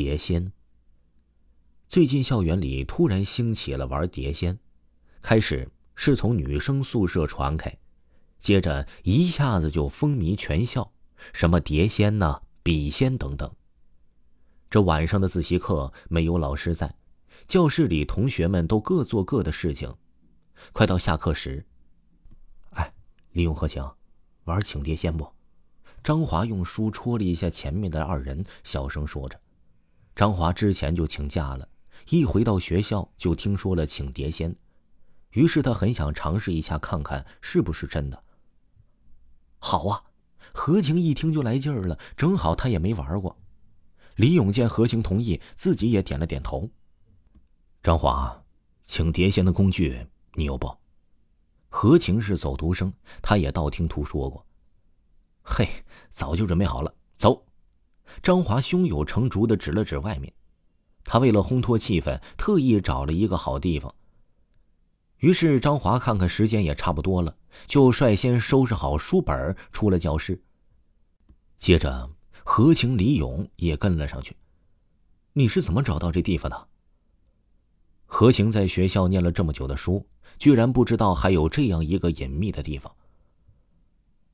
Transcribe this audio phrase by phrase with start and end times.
[0.00, 0.52] 碟仙。
[1.88, 4.56] 最近校园里突然兴起了玩碟仙，
[5.20, 7.76] 开始是从女生宿舍传开，
[8.38, 10.88] 接着一下子就风靡全校，
[11.32, 13.52] 什么碟仙呐、笔仙等等。
[14.70, 16.94] 这晚上的自习课没有老师在，
[17.48, 19.92] 教室里同学们都各做各的事情。
[20.72, 21.66] 快到下课时，
[22.70, 22.94] 哎，
[23.32, 23.84] 李勇、何晴，
[24.44, 25.26] 玩请碟仙不？
[26.04, 29.40] 张华用书戳了一下前面的二人，小声说着。
[30.18, 31.68] 张华之前就请假了。
[32.08, 34.52] 一回到学校就听说了请碟仙，
[35.30, 38.20] 于是他很想尝试一下看看是不是真的。
[39.60, 40.02] 好啊，
[40.52, 43.38] 何晴一听就来劲儿了，正好他也没玩过。
[44.16, 46.68] 李勇见何晴同意，自己也点了点头。
[47.80, 48.44] 张华，
[48.86, 50.04] 请碟仙的工具
[50.34, 50.76] 你有不？
[51.68, 54.44] 何晴是走读生，他也道听途说过。
[55.44, 55.68] 嘿，
[56.10, 57.44] 早就准备好了，走。
[58.22, 60.32] 张华胸有成竹的指了指外面。
[61.04, 63.94] 他为了烘托气氛，特意找了一个好地方。
[65.18, 70.40] 于是张华看看时间也差不多了，就率先收拾好书本出了教室。
[71.58, 72.10] 接着
[72.44, 74.36] 何晴、李勇也跟了上去。
[75.32, 76.68] 你是怎么找到这地方的？
[78.06, 80.06] 何晴在学校念了这么久的书，
[80.38, 82.94] 居然不知道还有这样一个隐秘的地方。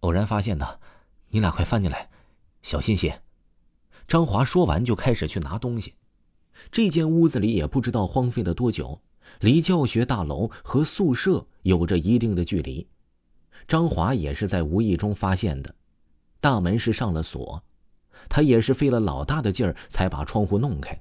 [0.00, 0.80] 偶然发现的，
[1.30, 2.08] 你俩快翻进来，
[2.62, 3.20] 小心些。
[4.08, 5.94] 张华说完就开始去拿东西。
[6.72, 9.00] 这间屋子里也不知道荒废了多久，
[9.40, 12.88] 离教学大楼和宿舍有着一定的距离。
[13.68, 15.74] 张华也是在无意中发现的，
[16.40, 17.62] 大门是上了锁，
[18.30, 20.98] 他也是费了老大的劲儿才把窗户弄开。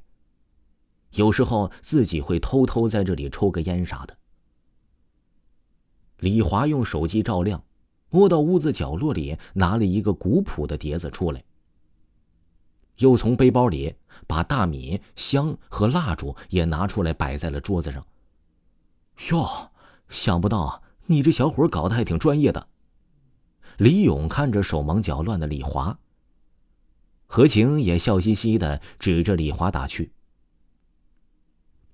[1.12, 4.18] 有时候自己会偷偷在这里抽个烟啥的。
[6.20, 7.64] 李华用手机照亮，
[8.10, 11.42] 摸到屋子角落里拿了一个古朴的碟子出来。
[12.98, 13.96] 又从背包里
[14.28, 18.06] 把大米、香和蜡烛也拿出来，摆在了桌子上。
[19.30, 19.72] 哟，
[20.10, 22.68] 想不到你这小伙搞得还挺专业的。
[23.78, 26.00] 李勇看着手忙脚乱的李华，
[27.28, 30.12] 何晴也笑嘻嘻的指着李华打趣：“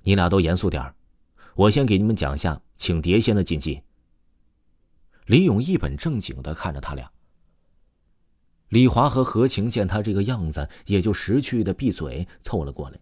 [0.03, 0.93] 你俩都严肃点
[1.55, 3.81] 我先给你们讲下请碟仙的禁忌。”
[5.27, 7.11] 李勇一本正经的看着他俩。
[8.73, 12.97] 李华和何晴见他这个样子，也就识趣的闭嘴，凑了过来。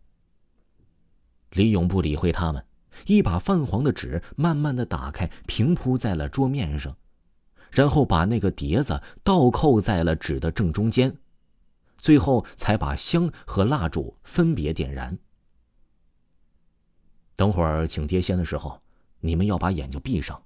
[1.51, 2.65] 李勇不理会他们，
[3.05, 6.97] 一把泛黄的纸慢慢的打开，平铺在了桌面上，
[7.71, 11.15] 然后把那个碟子倒扣在了纸的正中间，
[11.97, 15.17] 最后才把香和蜡烛分别点燃。
[17.37, 18.81] 等会儿请碟仙的时候，
[19.21, 20.43] 你们要把眼睛闭上，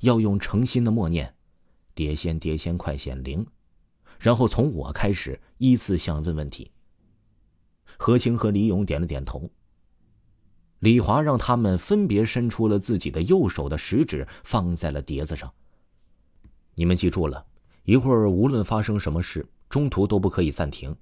[0.00, 1.34] 要用诚心的默念
[1.96, 3.46] ：“碟仙，碟仙，快显灵。”
[4.20, 6.70] 然后从我开始依次向问问题。
[7.98, 9.50] 何晴和李勇点了点头。
[10.78, 15.52] 李华让他们分别伸出了自己的右手的食指，放在了碟子上。
[16.74, 17.44] 你们记住了，
[17.84, 20.96] 一会儿无论发生什么事，中途都不可以暂停。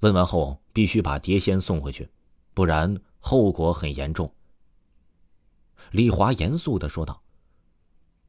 [0.00, 2.10] 问完后必须把碟先送回去，
[2.52, 4.30] 不然后果很严重。
[5.92, 7.22] 李华严肃的说道：“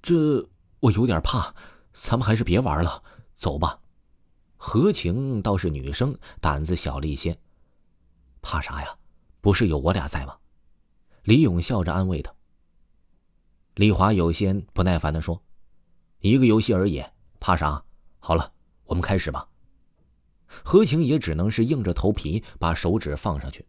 [0.02, 0.48] 这
[0.80, 1.54] 我有点怕，
[1.92, 3.04] 咱们还是别玩了，
[3.36, 3.80] 走吧。”
[4.66, 7.38] 何晴倒是女生，胆子小了一些。
[8.42, 8.98] 怕啥呀？
[9.42, 10.38] 不是有我俩在吗？
[11.24, 12.34] 李勇笑着安慰他。
[13.76, 15.44] 李华有些不耐烦的说
[16.20, 17.04] ：“一个游戏而已，
[17.42, 17.84] 怕啥？
[18.20, 18.54] 好了，
[18.86, 19.46] 我们开始吧。”
[20.48, 23.66] 何晴也只能是硬着头皮把手指放上去，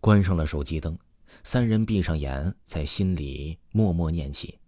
[0.00, 0.98] 关上了手机灯，
[1.44, 4.58] 三人闭上眼，在心里默默念起：“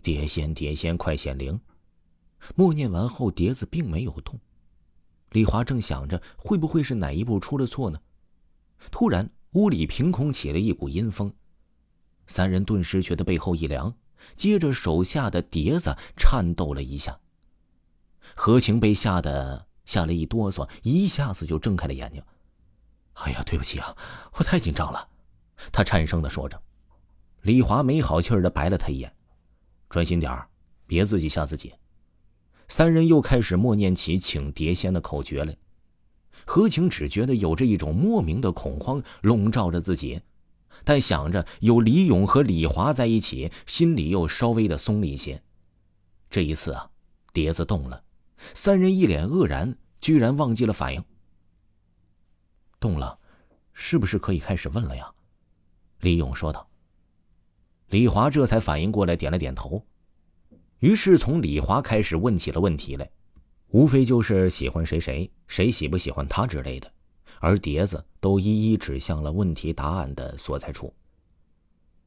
[0.00, 1.60] 碟仙，碟仙，快显灵。”
[2.54, 4.38] 默念完后，碟子并没有动。
[5.30, 8.00] 李华正想着会不会是哪一步出了错呢？
[8.90, 11.32] 突然，屋里凭空起了一股阴风，
[12.26, 13.94] 三人顿时觉得背后一凉，
[14.34, 17.20] 接着手下的碟子颤抖了一下。
[18.34, 22.22] 何晴被吓得吓了一哆嗦，一下子就睁开了眼睛。
[23.14, 23.96] “哎呀，对不起啊，
[24.34, 25.08] 我太紧张了。”
[25.72, 26.60] 他颤声的说着。
[27.42, 29.14] 李华没好气儿的白了他一眼
[29.88, 30.48] ：“专心点儿，
[30.86, 31.72] 别自己吓自己。”
[32.70, 35.56] 三人又开始默念起请碟仙的口诀来。
[36.46, 40.22] 何晴只觉得有着一种莫名的恐慌笼罩着自己，
[40.84, 45.42] 但想着有李勇和李华在一起，心里又稍微的松了一些。
[46.30, 46.88] 这一次啊，
[47.32, 48.04] 碟子动了，
[48.54, 51.04] 三人一脸愕然，居然忘记了反应。
[52.78, 53.18] 动了，
[53.72, 55.12] 是不是可以开始问了呀？
[55.98, 56.68] 李勇说道。
[57.88, 59.84] 李华这才反应过来，点了点头。
[60.80, 63.10] 于是从李华开始问起了问题来，
[63.68, 66.90] 无非就是喜欢谁谁谁喜不喜欢他之类的，
[67.38, 70.92] 而碟子都一一指向了问题答案的所在处。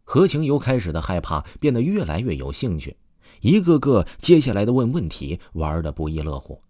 [0.03, 2.97] 何晴由开始的害怕变得越来越有兴趣，
[3.41, 6.61] 一个个接下来的问问题玩的不亦乐乎。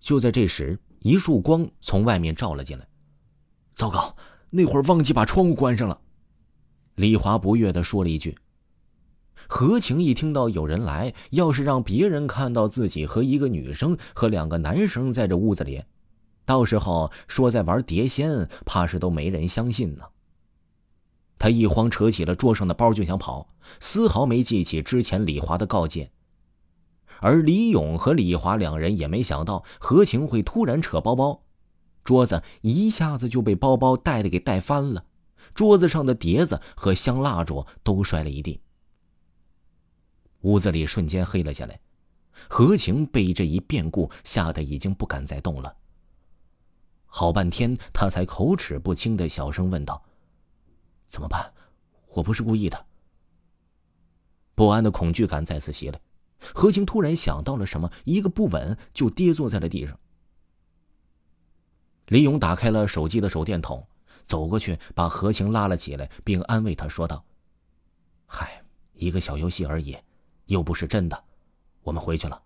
[0.00, 2.86] 就在这时，一束光从外面照了进来。
[3.74, 4.16] 糟糕，
[4.50, 6.00] 那会儿忘记把窗户关上了。
[6.96, 8.36] 李华不悦的说了一句。
[9.48, 15.82] 何晴一听到有人来，要是让别人看到自己和一个女生和两个男生在这屋子里，
[16.44, 20.04] 到时候说在玩碟仙，怕是都没人相信呢。
[21.38, 23.48] 他一慌，扯起了桌上的包就想跑，
[23.80, 26.10] 丝毫没记起之前李华的告诫。
[27.20, 31.42] 而李勇和李华两人也没想到何晴会突然扯包包，
[32.02, 35.04] 桌子一下子就被包包带的给带翻了，
[35.54, 38.60] 桌子上的碟子和香蜡烛都摔了一地。
[40.44, 41.80] 屋子里瞬间黑了下来，
[42.48, 45.74] 何晴被这一变故吓得已经不敢再动了。
[47.06, 50.04] 好半天，他才口齿不清的小声问道
[51.06, 51.50] ：“怎么办？
[52.08, 52.86] 我不是故意的。”
[54.54, 55.98] 不安的恐惧感再次袭来，
[56.52, 59.98] 何晴突然想到了什么，一个不稳就跌坐在了地上。
[62.08, 63.86] 李勇打开了手机的手电筒，
[64.26, 67.24] 走过去把何晴拉了起来，并安慰他说道
[68.26, 68.62] ：“嗨，
[68.92, 69.96] 一个小游戏而已。”
[70.46, 71.24] 又不是真的，
[71.82, 72.42] 我们回去了。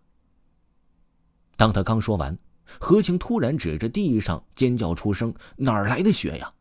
[1.56, 2.38] 当他刚说完，
[2.78, 6.52] 何晴突然指着地上尖叫出声：“哪儿来的血呀？”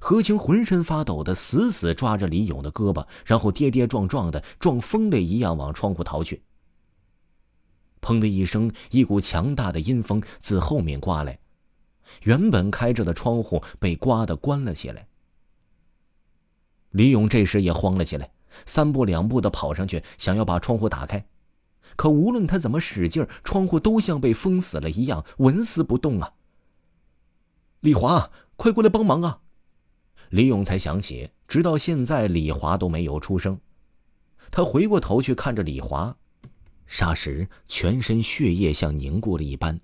[0.00, 6.42] 何晴浑身发抖的死死抓着李勇的胳膊，然后跌跌撞撞的撞疯了一样往窗户逃去。
[8.00, 11.38] 砰的一声，一股强大的阴风自后面刮来，
[12.22, 15.08] 原本开着的窗户被刮得关了起来。
[16.90, 18.30] 李勇这时也慌了起来。
[18.66, 21.26] 三步两步的跑上去，想要把窗户打开，
[21.96, 26.32] 可无论他怎么使劲，窗户都像被封死了一样，纹丝不动啊！
[27.80, 29.40] 李华，快过来帮忙啊！
[30.30, 33.60] 李勇才想起，直到现在李华都没有出声。
[34.50, 36.16] 他回过头去看着李华，
[36.88, 39.80] 霎时全身血液像凝固了一般。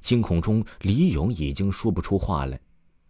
[0.00, 2.60] 惊恐中，李勇已经说不出话来，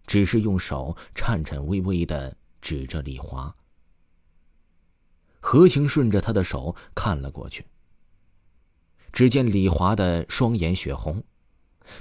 [0.06, 3.54] 只是用手颤颤巍巍的指着李华。
[5.50, 7.64] 何晴顺着他的手看了过去，
[9.14, 11.24] 只见李华的双眼血红，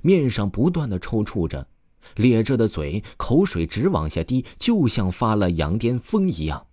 [0.03, 1.65] 面上不断的抽搐着，
[2.15, 6.67] 咧着的嘴，口水直往下滴，就像发了羊癫疯一样。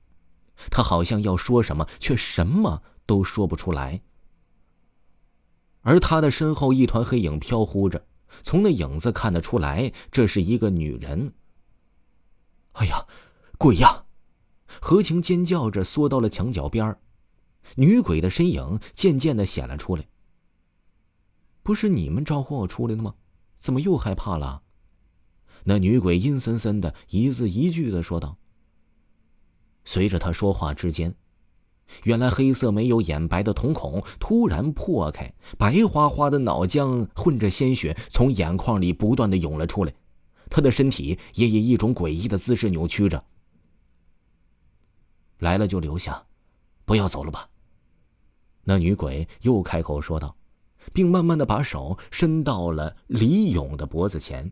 [0.68, 4.00] 他好像要说什么，却什么都说不出来。
[5.82, 8.04] 而他的身后，一团黑影飘忽着，
[8.42, 11.34] 从那影子看得出来，这是一个女人。
[12.72, 13.06] 哎呀，
[13.58, 14.03] 鬼呀！
[14.66, 16.96] 何晴尖叫着缩到了墙角边
[17.76, 20.06] 女鬼的身影渐渐的显了出来。
[21.62, 23.14] 不是你们招呼我出来的吗？
[23.58, 24.60] 怎么又害怕了？
[25.64, 28.36] 那女鬼阴森森的，一字一句的说道。
[29.86, 31.14] 随着他说话之间，
[32.02, 39.94] 原来黑色没有眼白的瞳孔突然破开，白花花的脑浆混着鲜血从眼眶里不断的涌了出来，
[40.50, 43.24] 他的身体也以一种诡异的姿势扭曲着。
[45.38, 46.24] 来了就留下，
[46.84, 47.48] 不要走了吧。
[48.64, 50.36] 那女鬼又开口说道，
[50.92, 54.50] 并慢慢的把手伸到了李勇的脖子前。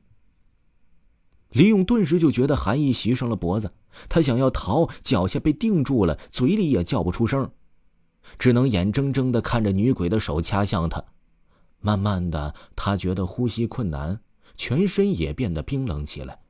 [1.51, 3.73] 李勇顿时就觉得寒意袭上了脖子，
[4.09, 7.51] 他想要逃，脚下被定住了，嘴里也叫不出声，
[8.39, 11.05] 只能眼睁睁的看着女鬼的手掐向他。
[11.81, 14.21] 慢慢的，他觉得呼吸困难，
[14.57, 16.41] 全身也变得冰冷起来。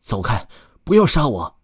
[0.00, 0.46] 走开，
[0.82, 1.56] 不要杀我！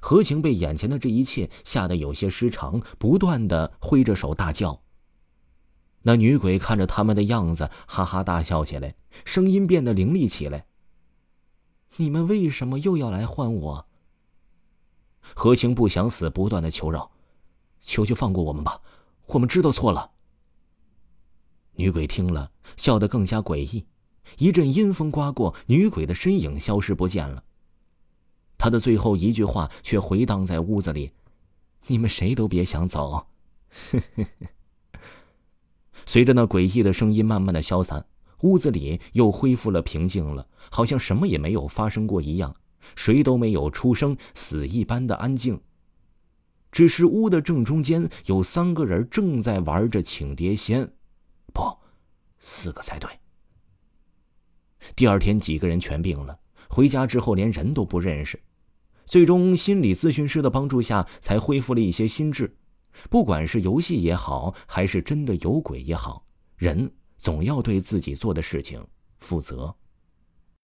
[0.00, 4.82] 何晴被眼前的这一切吓得有些失常，不断的挥着手大叫。
[6.02, 10.66] 那女鬼看着他们的样子，哈哈大笑起来，声音变得凌厉起来
[11.96, 13.86] ：“你们为什么又要来换我？”
[15.34, 17.10] 何晴不想死，不断的求饶
[17.82, 18.80] ：“求求放过我们吧，
[19.26, 20.12] 我们知道错了。”
[21.74, 23.84] 女鬼听了，笑得更加诡异。
[24.38, 27.42] 一阵阴风刮过，女鬼的身影消失不见了。
[28.58, 31.12] 他的最后一句话却回荡在屋子里
[31.88, 33.26] ：“你们谁都别想走。”
[36.06, 38.06] 随着那诡异的声音慢慢的消散，
[38.42, 42.54] 屋子里又恢复了平静了，好像什么也没有发生过一样，
[42.94, 45.60] 谁都没有出声，死一般的安静。
[46.70, 50.92] 只是屋的正中间有三个人正在玩着请碟仙，
[51.52, 51.78] 不，
[52.38, 53.10] 四个才对。
[54.94, 56.38] 第二天，几个人全病了。
[56.76, 58.38] 回家之后连人都不认识，
[59.06, 62.54] 最终心理咨询师的帮助下才恢复了一些心智。
[63.08, 66.26] 不管是游戏也好，还是真的有鬼也好，
[66.58, 68.86] 人总要对自己做的事情
[69.20, 69.74] 负责。